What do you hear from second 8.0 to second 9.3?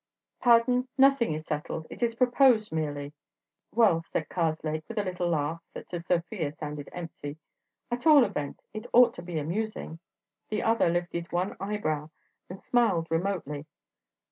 all events it ought to